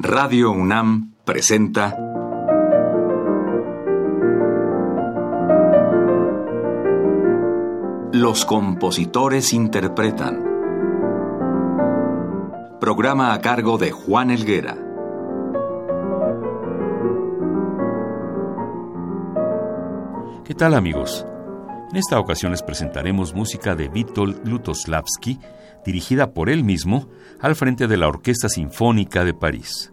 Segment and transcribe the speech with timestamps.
[0.00, 1.96] Radio UNAM presenta
[8.12, 10.44] Los compositores interpretan.
[12.80, 14.76] Programa a cargo de Juan Elguera.
[20.44, 21.26] ¿Qué tal amigos?
[21.90, 25.38] En esta ocasión les presentaremos música de Witold Lutoslavski,
[25.86, 27.08] dirigida por él mismo,
[27.40, 29.90] al frente de la Orquesta Sinfónica de París.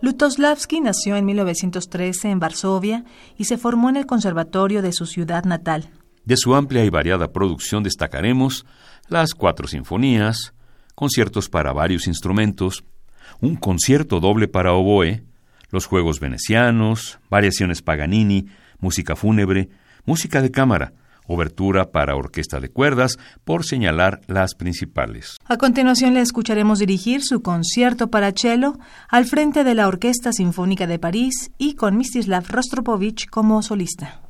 [0.00, 3.04] Lutoslavski nació en 1913 en Varsovia
[3.36, 5.90] y se formó en el conservatorio de su ciudad natal.
[6.24, 8.64] De su amplia y variada producción destacaremos
[9.08, 10.54] las cuatro sinfonías,
[10.94, 12.84] conciertos para varios instrumentos,
[13.42, 15.24] un concierto doble para oboe,
[15.68, 18.46] los juegos venecianos, variaciones Paganini,
[18.78, 19.68] música fúnebre,
[20.06, 20.94] música de cámara,
[21.26, 25.36] obertura para orquesta de cuerdas, por señalar las principales.
[25.44, 28.78] A continuación le escucharemos dirigir su concierto para cello
[29.08, 34.20] al frente de la Orquesta Sinfónica de París y con Mstislav Rostropovich como solista.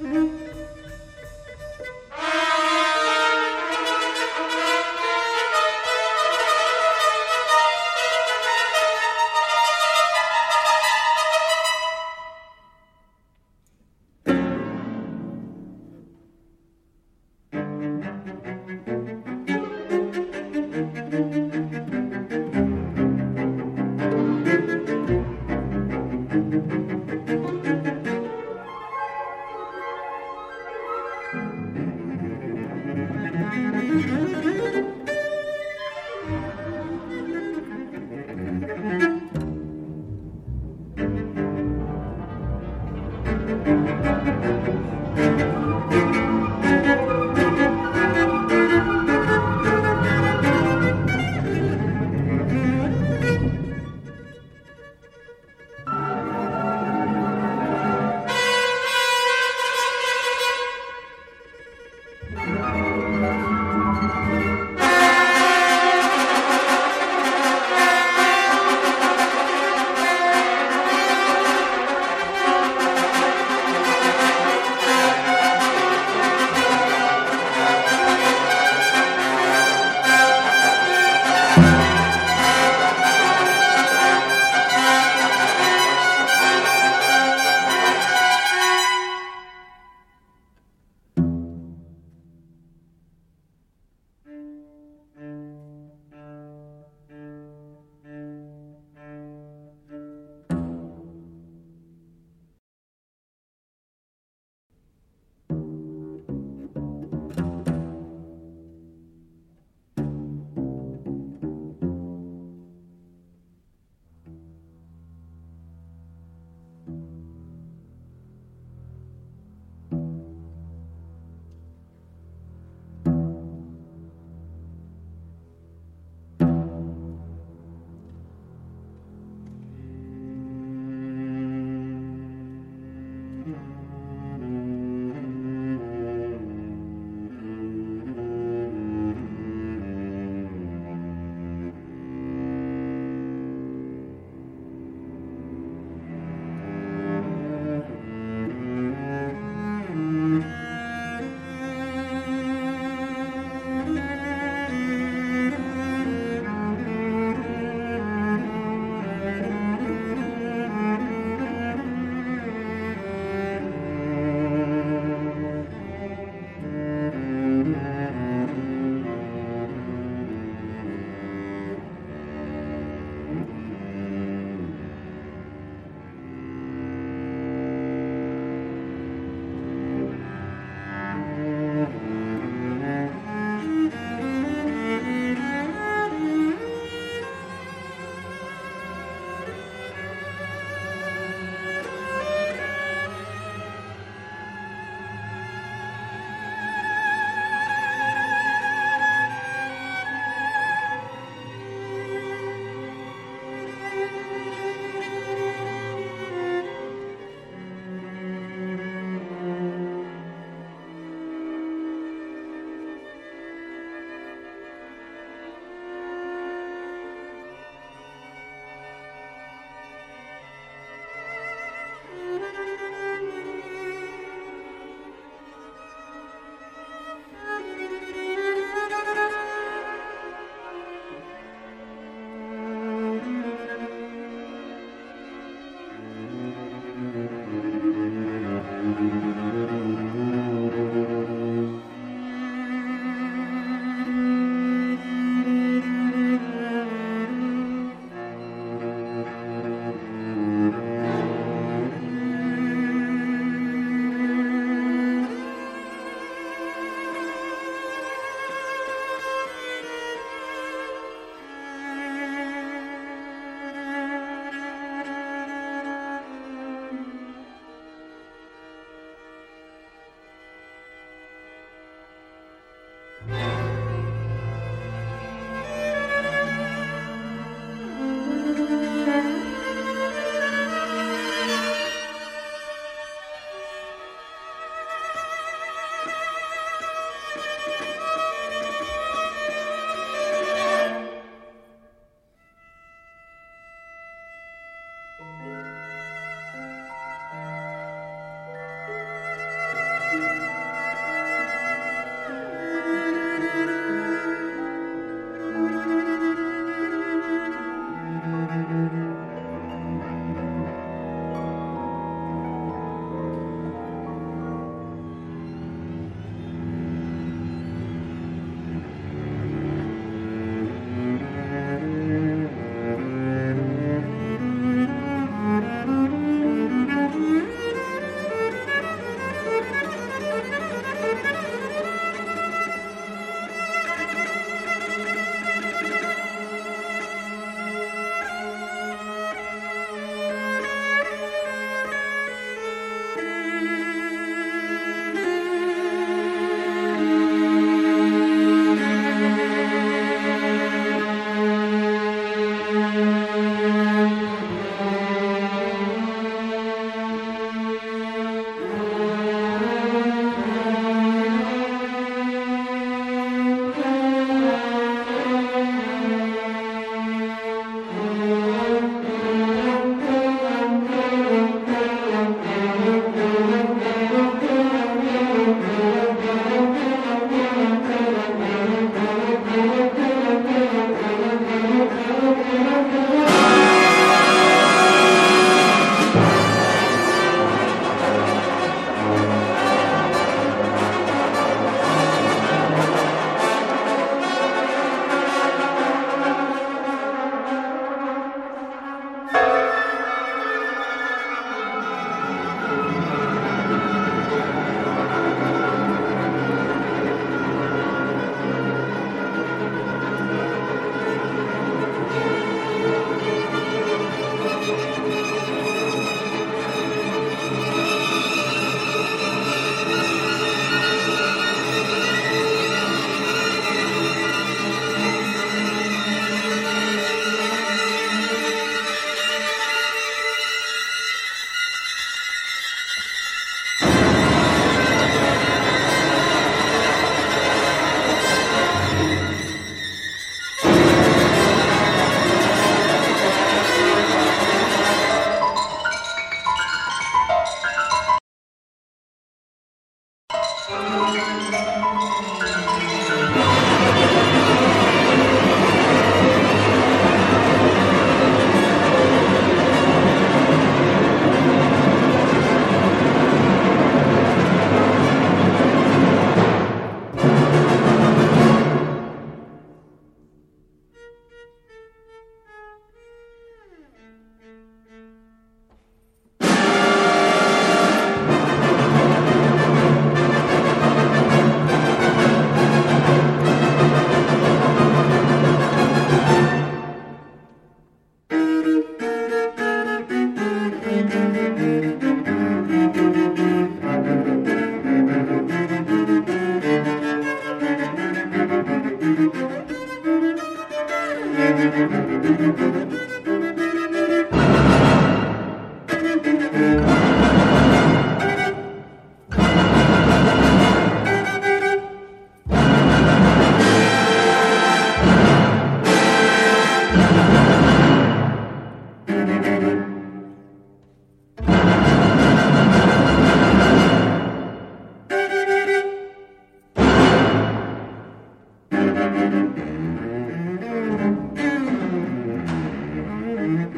[0.00, 0.37] Mm-hmm.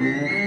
[0.00, 0.39] Mm-hmm.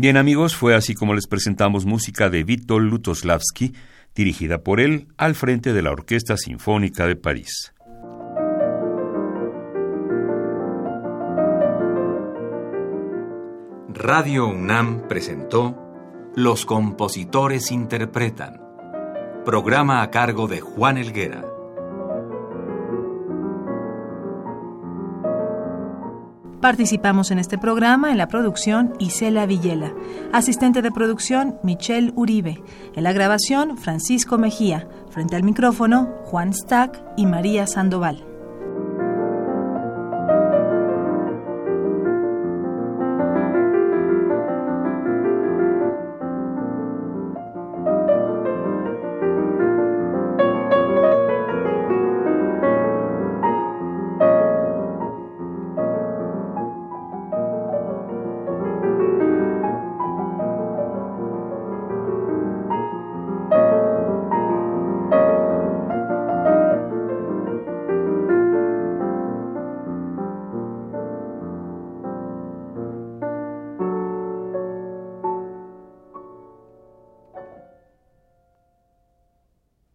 [0.00, 3.74] Bien amigos, fue así como les presentamos música de Vítor Lutoslavski,
[4.14, 7.74] dirigida por él al frente de la Orquesta Sinfónica de París.
[13.88, 15.76] Radio UNAM presentó
[16.36, 18.62] Los compositores interpretan,
[19.44, 21.57] programa a cargo de Juan Elguera.
[26.60, 29.92] Participamos en este programa en la producción Isela Villela,
[30.32, 32.60] asistente de producción Michelle Uribe,
[32.96, 38.27] en la grabación Francisco Mejía, frente al micrófono Juan Stack y María Sandoval.